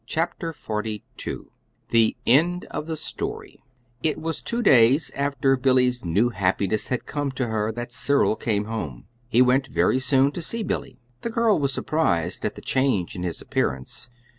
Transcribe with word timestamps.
CHAPTER 0.07 0.51
XLII 0.51 1.01
THE 1.89 2.17
"END 2.25 2.65
OF 2.71 2.87
THE 2.87 2.95
STORY" 2.95 3.61
It 4.01 4.17
was 4.19 4.41
two 4.41 4.63
days 4.63 5.11
after 5.13 5.55
Billy's 5.55 6.03
new 6.03 6.29
happiness 6.29 6.87
had 6.87 7.05
come 7.05 7.29
to 7.33 7.45
her 7.45 7.71
that 7.73 7.91
Cyril 7.91 8.35
came 8.35 8.65
home. 8.65 9.05
He 9.29 9.43
went 9.43 9.67
very 9.67 9.99
soon 9.99 10.31
to 10.31 10.41
see 10.41 10.63
Billy. 10.63 10.97
The 11.21 11.29
girl 11.29 11.59
was 11.59 11.71
surprised 11.71 12.43
at 12.45 12.55
the 12.55 12.61
change 12.61 13.15
in 13.15 13.21
his 13.21 13.43
appearance. 13.43 14.09